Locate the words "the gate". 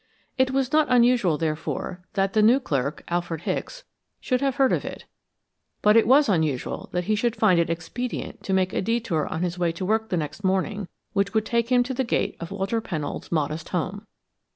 11.93-12.35